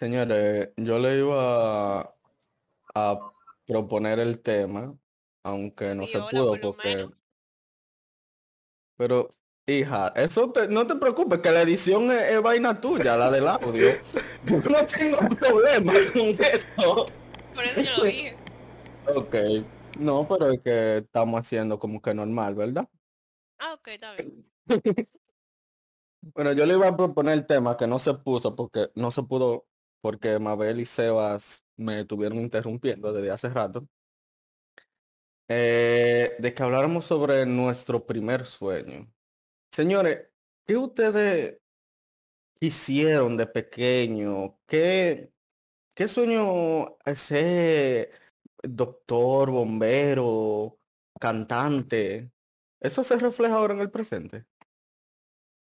[0.00, 2.14] Señores, yo le iba a,
[2.94, 3.32] a
[3.66, 4.96] proponer el tema,
[5.44, 7.10] aunque no Sí, se hola, pudo por porque...
[8.96, 9.28] Pero,
[9.66, 13.46] hija, eso te- no te preocupes, que la edición es, es vaina tuya, la del
[13.46, 13.90] audio.
[14.46, 17.06] Yo no tengo problema con eso.
[17.54, 18.36] Por eso yo lo dije.
[19.14, 19.36] Ok,
[19.98, 22.88] no, pero es que estamos haciendo como que normal, ¿verdad?
[23.58, 24.42] Ah, ok, está bien.
[26.34, 29.22] Bueno, yo le iba a proponer el tema que no se puso porque no se
[29.22, 29.64] pudo
[30.00, 33.86] porque Mabel y Sebas me estuvieron interrumpiendo desde hace rato.
[35.48, 39.12] Eh, de que habláramos sobre nuestro primer sueño.
[39.72, 40.28] Señores,
[40.64, 41.60] ¿qué ustedes
[42.60, 44.60] hicieron de pequeño?
[44.66, 45.32] ¿Qué,
[45.94, 48.12] qué sueño ser
[48.62, 50.78] doctor, bombero,
[51.18, 52.30] cantante?
[52.78, 54.46] ¿Eso se refleja ahora en el presente?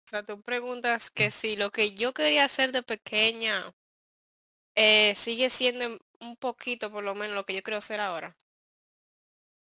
[0.05, 3.63] O sea, tú preguntas que si lo que yo quería hacer de pequeña
[4.75, 8.35] eh, sigue siendo un poquito por lo menos lo que yo quiero ser ahora.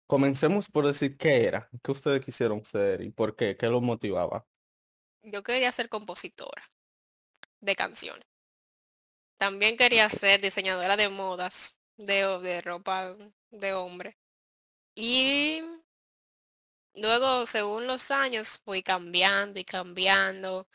[0.08, 4.46] Comencemos por decir qué era, qué ustedes quisieron ser y por qué, qué los motivaba.
[5.24, 6.70] Yo quería ser compositora
[7.62, 8.28] de canciones.
[9.38, 13.16] También quería ser diseñadora de modas, de, de ropa
[13.52, 14.18] de hombre.
[14.96, 15.62] Y
[16.94, 20.68] luego, según los años, fui cambiando y cambiando.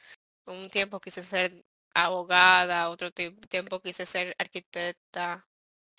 [0.47, 1.65] Un tiempo quise ser
[2.05, 5.47] abogada, otro tie- tiempo quise ser arquitecta.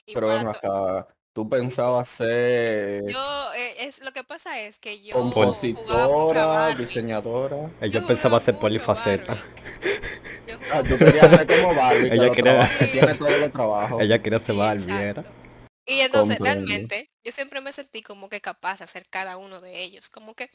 [0.06, 5.02] Y Pero to- acá, tú pensabas ser yo, eh, es, lo que pasa es que
[5.03, 7.69] yo compositora, diseñadora.
[7.81, 9.36] Ella Yo pensaba ser polifaceta.
[9.36, 9.59] Barbie.
[10.47, 14.02] Yo Ah, mucho querías ser como Barbie, Ella quería- que tiene todos los trabajos.
[14.02, 15.23] Ella quería ser Barbie, era.
[15.86, 19.81] Y entonces realmente yo siempre me sentí como que capaz de hacer cada uno de
[19.81, 20.09] ellos.
[20.09, 20.50] Como que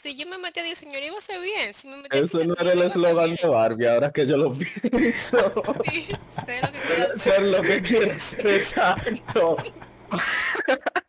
[0.00, 1.74] si yo me metí a diseño iba a ser bien.
[1.74, 4.52] Si me metí a Ese no era el eslogan de Barbie, ahora que yo lo
[4.92, 5.52] pienso.
[5.84, 7.06] Sí, sé lo que quiero.
[7.16, 9.56] Ser lo que quieres ser, exacto.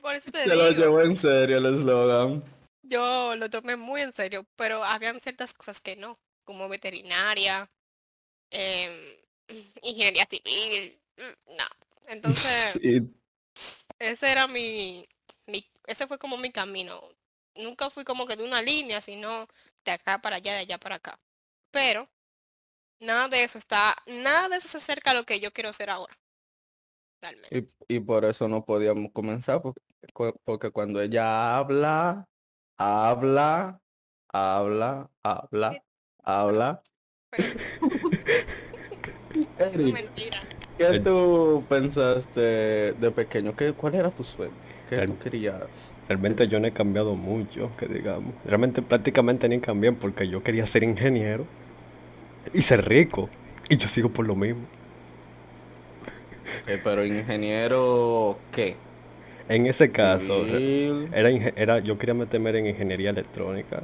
[0.00, 2.42] Por eso te Se lo digo, llevó en serio el eslogan.
[2.82, 7.70] yo lo tomé muy en serio, pero habían ciertas cosas que no, como veterinaria,
[8.50, 8.92] em,
[9.82, 11.64] ingeniería civil, mm, no.
[12.06, 13.00] Entonces, Sí,
[13.98, 15.08] ese era mi,
[15.46, 17.00] mi, ese fue como mi camino.
[17.56, 19.46] Nunca fui como que de una línea, sino
[19.84, 21.18] de acá para allá, de allá para acá.
[21.70, 22.08] Pero
[23.00, 25.90] nada de eso está, nada de eso se acerca a lo que yo quiero ser
[25.90, 26.14] ahora.
[27.22, 27.70] Realmente.
[27.88, 29.80] Y, y por eso no podíamos comenzar, porque,
[30.44, 32.28] porque cuando ella habla,
[32.78, 33.80] habla,
[34.32, 35.84] habla, habla,
[36.24, 36.82] habla.
[37.32, 38.00] No.
[40.78, 42.40] ¿qué El- tú pensaste
[42.92, 43.54] de pequeño?
[43.54, 44.69] ¿Qué, ¿Cuál era tu sueño?
[44.90, 45.94] ¿Qué El- tú querías?
[46.08, 48.34] Realmente yo no he cambiado mucho, que digamos.
[48.44, 51.46] Realmente prácticamente ni cambié porque yo quería ser ingeniero
[52.52, 53.28] y ser rico.
[53.68, 54.62] Y yo sigo por lo mismo.
[56.66, 58.76] Eh, pero ingeniero, ¿qué?
[59.48, 63.82] En ese caso, Civil, era, era, yo quería meterme en ingeniería electrónica.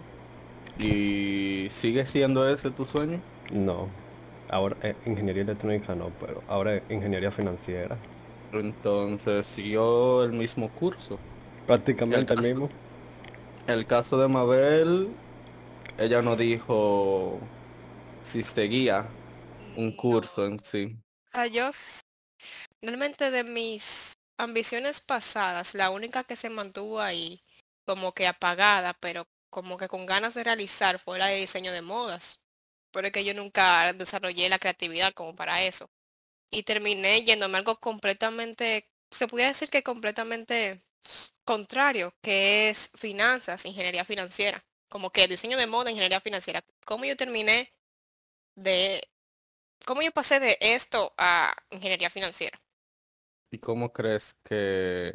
[0.79, 3.21] ¿Y sigue siendo ese tu sueño?
[3.51, 3.89] No,
[4.49, 7.99] ahora eh, ingeniería electrónica no, pero ahora es ingeniería financiera.
[8.61, 11.19] Entonces siguió el mismo curso.
[11.67, 12.71] Prácticamente el mismo.
[13.67, 15.09] El caso de Mabel,
[15.99, 17.41] ella no dijo
[18.23, 19.07] si seguía
[19.77, 19.97] un No.
[19.97, 20.97] curso en sí.
[21.27, 21.71] O sea, yo
[22.81, 27.41] realmente de mis ambiciones pasadas, la única que se mantuvo ahí
[27.87, 31.83] como que apagada, pero como que con ganas de realizar fue la de diseño de
[31.83, 32.39] modas.
[32.93, 35.89] Pero es que yo nunca desarrollé la creatividad como para eso.
[36.51, 40.81] Y terminé yéndome algo completamente, se pudiera decir que completamente
[41.45, 44.65] contrario, que es finanzas, ingeniería financiera.
[44.89, 46.65] Como que diseño de moda, ingeniería financiera.
[46.87, 47.73] ¿Cómo yo terminé
[48.57, 49.03] de
[49.87, 52.61] ¿Cómo yo pasé de esto a ingeniería financiera?
[53.51, 55.15] ¿Y cómo crees que,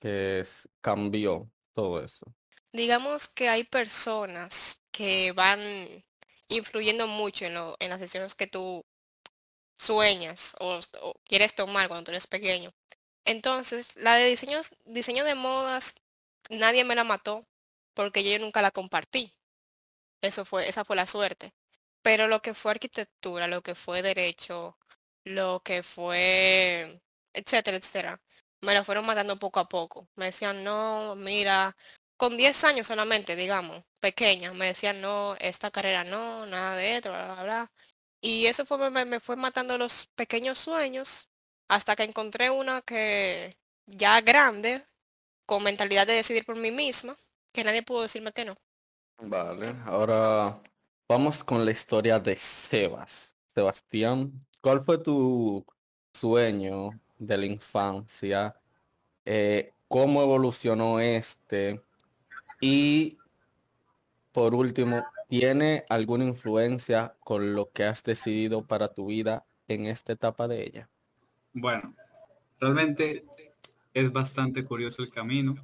[0.00, 2.34] que es- cambió todo eso?
[2.72, 6.04] Digamos que hay personas que van
[6.48, 8.84] influyendo mucho en, lo- en las decisiones que tú
[9.84, 12.72] sueñas o, o quieres tomar cuando tú eres pequeño.
[13.24, 15.96] Entonces, la de diseños, diseño de modas,
[16.50, 17.46] nadie me la mató
[17.94, 19.34] porque yo nunca la compartí.
[20.22, 21.54] Eso fue, esa fue la suerte.
[22.02, 24.78] Pero lo que fue arquitectura, lo que fue derecho,
[25.24, 27.00] lo que fue,
[27.32, 28.20] etcétera, etcétera,
[28.60, 30.08] me lo fueron matando poco a poco.
[30.16, 31.76] Me decían, no, mira,
[32.16, 37.10] con 10 años solamente, digamos, pequeña, me decían, no, esta carrera no, nada de esto,
[37.10, 37.72] bla, bla, bla.
[38.24, 41.28] Y eso fue, me, fue matando los pequeños sueños
[41.68, 43.54] hasta que encontré una que
[43.84, 44.82] ya grande,
[45.44, 47.18] con mentalidad de decidir por mí misma,
[47.52, 48.56] que nadie pudo decirme que no.
[49.18, 50.58] Vale, ahora
[51.06, 53.34] vamos con la historia de Sebas.
[53.54, 54.32] Sebastián,
[54.62, 55.62] ¿cuál fue tu
[56.14, 56.88] sueño
[57.18, 58.58] de la infancia?
[59.26, 61.82] Eh, ¿Cómo evolucionó este?
[62.58, 63.18] Y
[64.32, 70.12] por último, ¿tiene alguna influencia con lo que has decidido para tu vida en esta
[70.12, 70.88] etapa de ella?
[71.52, 71.94] Bueno,
[72.60, 73.24] realmente
[73.92, 75.54] es bastante curioso el camino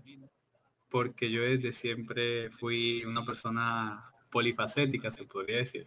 [0.90, 5.86] porque yo desde siempre fui una persona polifacética, se podría decir.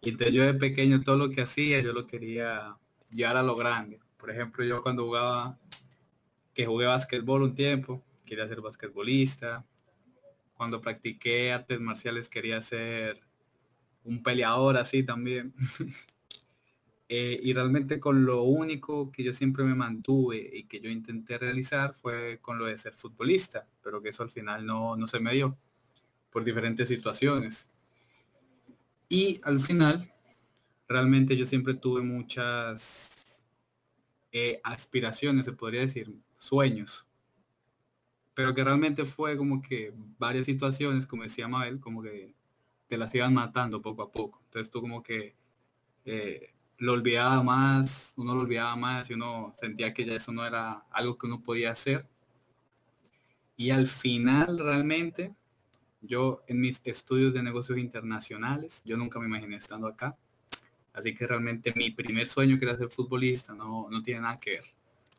[0.00, 2.76] Y entonces yo de pequeño todo lo que hacía, yo lo quería
[3.10, 3.98] llevar a lo grande.
[4.16, 5.58] Por ejemplo, yo cuando jugaba,
[6.54, 9.64] que jugué básquetbol un tiempo, quería ser basquetbolista.
[10.58, 13.20] Cuando practiqué artes marciales quería ser
[14.04, 15.54] un peleador así también.
[17.10, 21.38] Eh, y realmente con lo único que yo siempre me mantuve y que yo intenté
[21.38, 25.18] realizar fue con lo de ser futbolista, pero que eso al final no, no se
[25.18, 25.56] me dio
[26.30, 27.70] por diferentes situaciones.
[29.08, 30.12] Y al final,
[30.86, 33.42] realmente yo siempre tuve muchas
[34.30, 37.07] eh, aspiraciones, se podría decir, sueños,
[38.38, 42.36] pero que realmente fue como que varias situaciones, como decía Mabel, como que
[42.86, 44.40] te las iban matando poco a poco.
[44.44, 45.34] Entonces tú como que
[46.04, 50.46] eh, lo olvidaba más, uno lo olvidaba más y uno sentía que ya eso no
[50.46, 52.06] era algo que uno podía hacer.
[53.56, 55.34] Y al final realmente,
[56.00, 60.16] yo en mis estudios de negocios internacionales, yo nunca me imaginé estando acá.
[60.92, 64.50] Así que realmente mi primer sueño que era ser futbolista no, no tiene nada que
[64.52, 64.64] ver,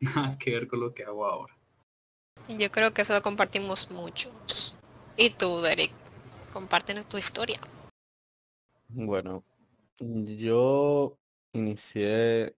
[0.00, 1.59] nada que ver con lo que hago ahora.
[2.58, 4.76] Yo creo que eso lo compartimos muchos.
[5.16, 5.92] ¿Y tú, Derek?
[6.52, 7.60] Compártenos tu historia.
[8.88, 9.44] Bueno,
[10.00, 11.18] yo
[11.52, 12.56] inicié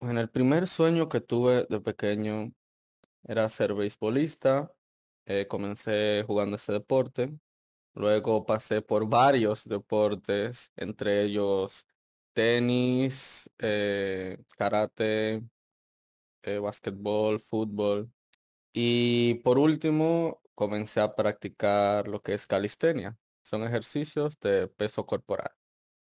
[0.00, 2.52] en el primer sueño que tuve de pequeño
[3.24, 4.72] era ser beisbolista.
[5.26, 7.38] Eh, comencé jugando ese deporte.
[7.94, 11.86] Luego pasé por varios deportes, entre ellos
[12.32, 15.42] tenis, eh, karate,
[16.42, 16.60] eh,
[17.40, 18.10] fútbol.
[18.80, 23.18] Y por último, comencé a practicar lo que es calistenia.
[23.42, 25.50] Son ejercicios de peso corporal.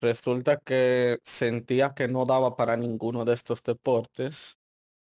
[0.02, 4.58] Resulta que sentía que no daba para ninguno de estos deportes,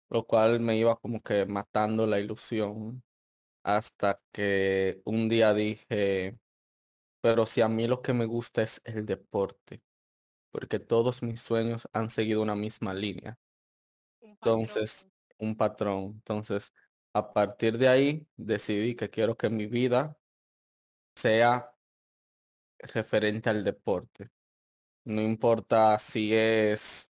[0.10, 3.04] lo cual me iba como que matando la ilusión
[3.64, 6.38] hasta que un día dije,
[7.22, 9.82] pero si a mí lo que me gusta es el deporte,
[10.52, 13.38] porque todos mis sueños han seguido una misma línea.
[14.22, 15.08] Entonces,
[15.38, 16.14] un patrón.
[16.16, 16.74] Entonces,
[17.20, 20.18] a partir de ahí decidí que quiero que mi vida
[21.16, 21.74] sea
[22.80, 24.30] referente al deporte.
[25.06, 27.12] No importa si es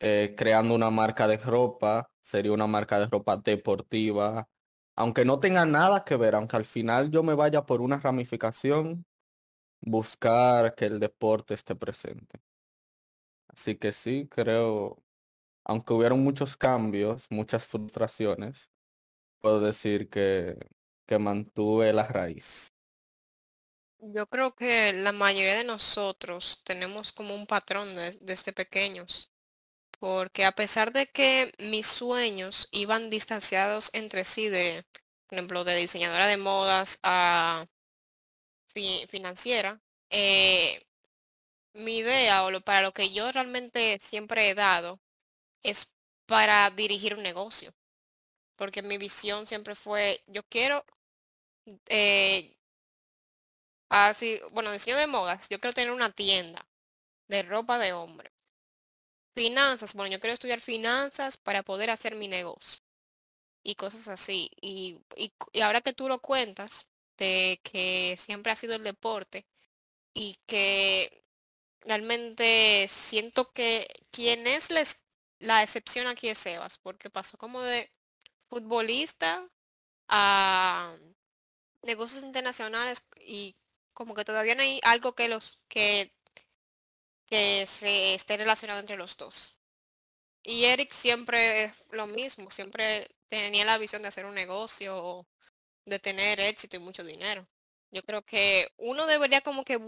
[0.00, 4.48] eh, creando una marca de ropa, sería una marca de ropa deportiva,
[4.96, 9.06] aunque no tenga nada que ver, aunque al final yo me vaya por una ramificación,
[9.82, 12.40] buscar que el deporte esté presente.
[13.48, 15.02] Así que sí, creo,
[15.64, 18.70] aunque hubieron muchos cambios, muchas frustraciones,
[19.40, 20.56] puedo decir que,
[21.06, 22.68] que mantuve la raíz.
[24.02, 27.88] Yo creo que la mayoría de nosotros tenemos como un patrón
[28.20, 29.30] desde pequeños,
[29.98, 34.84] porque a pesar de que mis sueños iban distanciados entre sí de,
[35.26, 37.66] por ejemplo, de diseñadora de modas a
[39.08, 39.80] financiera,
[40.10, 40.82] eh,
[41.74, 45.00] mi idea o lo, para lo que yo realmente siempre he dado
[45.62, 45.92] es
[46.26, 47.74] para dirigir un negocio,
[48.60, 50.84] porque mi visión siempre fue, yo quiero
[51.88, 52.56] eh,
[53.90, 56.66] Así, bueno, diseño de modas, yo quiero tener una tienda
[57.28, 58.32] de ropa de hombre.
[59.34, 62.80] Finanzas, bueno, yo quiero estudiar finanzas para poder hacer mi negocio.
[63.64, 64.50] Y cosas así.
[64.60, 66.88] Y, y, y ahora que tú lo cuentas,
[67.18, 69.46] de que siempre ha sido el deporte
[70.14, 71.24] y que
[71.82, 75.04] realmente siento que quien es les,
[75.40, 77.90] la excepción aquí es Sebas, porque pasó como de
[78.50, 79.48] futbolista
[80.08, 80.94] a
[81.82, 83.56] negocios internacionales y
[83.94, 86.12] como que todavía no hay algo que los que,
[87.26, 89.56] que se esté relacionado entre los dos.
[90.42, 95.26] Y Eric siempre es lo mismo, siempre tenía la visión de hacer un negocio,
[95.86, 97.46] de tener éxito y mucho dinero.
[97.90, 99.78] Yo creo que uno debería como que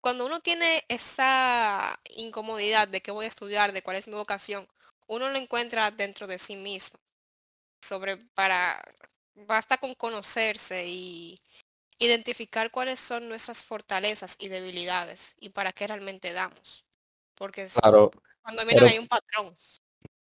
[0.00, 4.68] cuando uno tiene esa incomodidad de qué voy a estudiar, de cuál es mi vocación,
[5.08, 6.98] uno lo encuentra dentro de sí mismo.
[7.86, 8.82] Sobre para
[9.46, 11.40] basta con conocerse y,
[11.98, 16.84] identificar cuáles son nuestras fortalezas y debilidades y para qué realmente damos.
[17.34, 18.10] Porque claro,
[18.42, 19.54] cuando viene hay un patrón.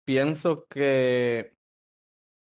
[0.07, 1.55] Pienso que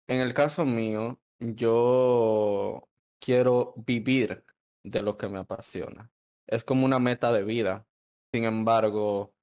[0.09, 2.89] en el caso mío, yo
[3.21, 4.45] quiero vivir
[4.83, 6.11] de lo que me apasiona.
[6.47, 7.87] Es como una meta de vida.
[8.33, 9.35] Sin embargo,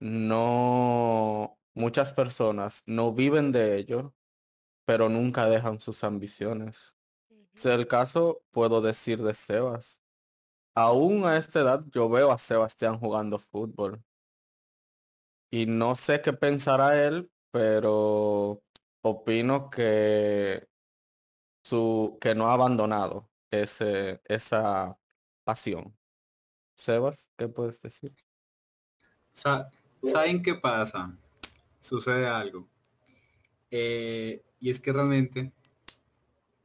[0.00, 4.14] no, muchas personas no viven de ello,
[4.88, 6.94] pero nunca dejan sus ambiciones.
[7.52, 10.00] Es el caso, puedo decir, de Sebas.
[10.74, 14.02] Aún a esta edad yo veo a Sebastián jugando fútbol.
[15.50, 18.62] Y no sé qué pensará él, pero
[19.02, 20.66] opino que
[21.62, 24.98] su que no ha abandonado ese, esa
[25.44, 25.94] pasión.
[26.76, 28.14] Sebas, ¿qué puedes decir?
[29.34, 31.14] ¿Saben qué pasa?
[31.78, 32.66] Sucede algo.
[33.70, 35.52] Eh, y es que realmente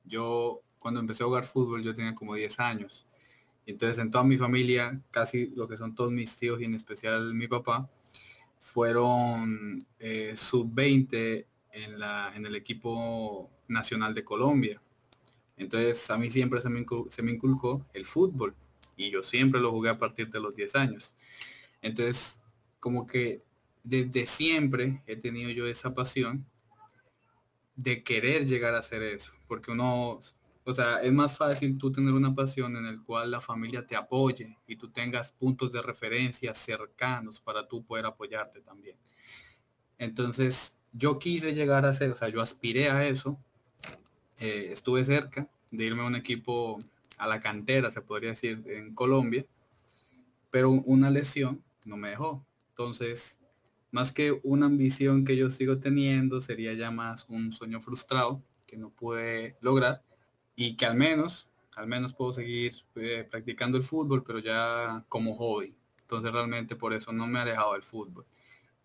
[0.06, 3.06] yo cuando empecé a jugar fútbol yo tenía como 10 años.
[3.66, 7.34] Entonces en toda mi familia, casi lo que son todos mis tíos y en especial
[7.34, 7.90] mi papá,
[8.60, 12.02] fueron eh, sub-20 en,
[12.36, 14.82] en el equipo nacional de Colombia.
[15.58, 18.56] Entonces a mí siempre se me, se me inculcó el fútbol
[18.98, 21.16] y yo siempre lo jugué a partir de los 10 años.
[21.82, 22.40] Entonces,
[22.80, 23.42] como que
[23.84, 26.46] desde siempre he tenido yo esa pasión
[27.76, 30.20] de querer llegar a hacer eso, porque uno,
[30.64, 33.96] o sea, es más fácil tú tener una pasión en el cual la familia te
[33.96, 38.98] apoye y tú tengas puntos de referencia cercanos para tú poder apoyarte también.
[39.98, 43.40] Entonces, yo quise llegar a hacer, o sea, yo aspiré a eso,
[44.40, 46.80] eh, estuve cerca de irme a un equipo
[47.18, 49.46] a la cantera, se podría decir, en Colombia,
[50.52, 52.46] pero una lesión no me dejó.
[52.70, 53.40] Entonces,
[53.94, 58.76] más que una ambición que yo sigo teniendo, sería ya más un sueño frustrado que
[58.76, 60.04] no pude lograr
[60.56, 65.36] y que al menos, al menos puedo seguir eh, practicando el fútbol, pero ya como
[65.36, 65.76] hobby.
[66.02, 68.26] Entonces realmente por eso no me he alejado del fútbol.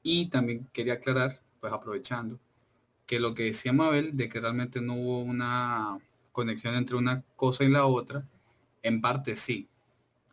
[0.03, 2.39] Y también quería aclarar, pues aprovechando,
[3.07, 5.97] que lo que decía Mabel, de que realmente no hubo una
[6.33, 8.29] conexión entre una cosa y la otra,
[8.83, 9.71] en parte sí.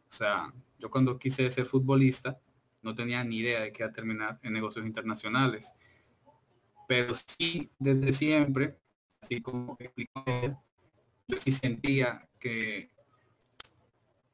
[0.09, 2.37] O sea, yo cuando quise ser futbolista,
[2.85, 5.73] no tenía ni idea de que iba a terminar en negocios internacionales.
[6.87, 8.77] Pero sí, desde siempre,
[9.21, 10.23] así como explicó
[11.27, 12.91] yo sí sentía que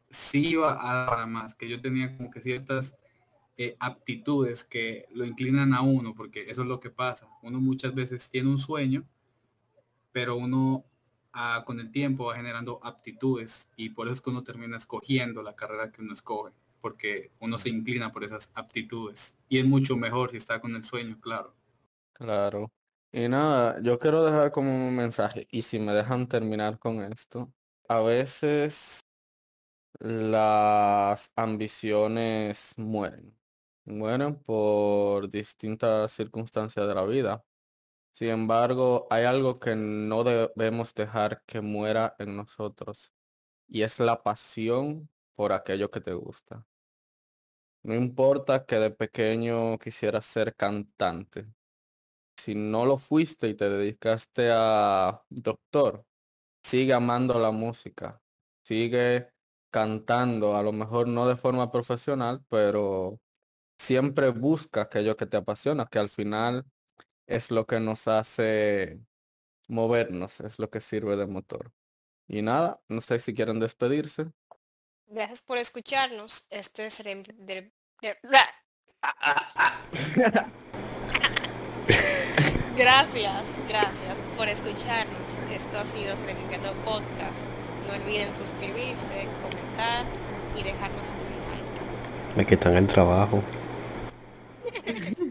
[0.10, 2.98] sí iba a dar más, que yo tenía como que ciertas
[3.58, 7.30] eh, aptitudes que lo inclinan a uno, porque eso es lo que pasa.
[7.42, 9.08] Uno muchas veces tiene un sueño,
[10.12, 10.84] pero uno
[11.32, 15.42] ah, con el tiempo va generando aptitudes y por eso es que uno termina escogiendo
[15.42, 19.38] la carrera que uno escoge, porque uno se inclina por esas aptitudes.
[19.48, 21.56] Y es mucho mejor si está con el sueño, claro.
[22.14, 22.72] Claro.
[23.12, 27.54] Y nada, yo quiero dejar como un mensaje, y si me dejan terminar con esto,
[27.90, 29.02] a veces
[30.00, 33.42] las ambiciones mueren
[33.86, 37.44] mueren por distintas circunstancias de la vida.
[38.12, 43.14] Sin embargo, hay algo que no debemos dejar que muera en nosotros
[43.68, 46.66] y es la pasión por aquello que te gusta.
[47.84, 51.48] No importa que de pequeño quisieras ser cantante.
[52.38, 56.06] Si no lo fuiste y te dedicaste a doctor,
[56.64, 58.22] sigue amando la música.
[58.64, 59.30] Sigue
[59.72, 63.20] cantando, a lo mejor no de forma profesional, pero
[63.80, 66.66] siempre busca aquello que te apasiona, que al final
[67.28, 69.02] es lo que nos hace
[69.70, 71.74] movernos, es lo que sirve de motor.
[72.28, 74.32] Y nada, no sé si quieren despedirse.
[75.14, 76.48] Gracias por escucharnos.
[76.50, 77.26] Este es el...
[82.78, 85.40] Gracias, gracias por escucharnos.
[85.52, 87.46] Esto ha sido Nintendo Podcast.
[87.88, 90.06] No olviden suscribirse, comentar
[90.56, 91.18] y dejarnos un
[91.52, 91.82] like.
[92.38, 93.44] Me quitan el trabajo.